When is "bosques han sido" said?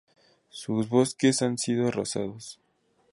0.89-1.87